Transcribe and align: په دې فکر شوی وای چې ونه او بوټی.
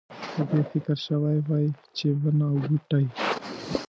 په 0.35 0.41
دې 0.49 0.61
فکر 0.71 0.97
شوی 1.07 1.37
وای 1.47 1.65
چې 1.97 2.07
ونه 2.21 2.45
او 2.51 2.57
بوټی. 2.65 3.05